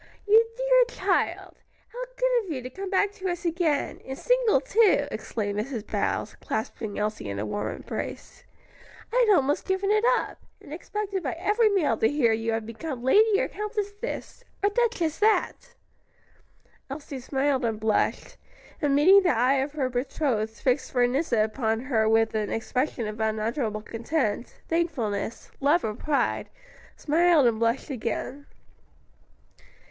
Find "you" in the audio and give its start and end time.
0.27-0.43, 2.49-2.63, 12.33-12.51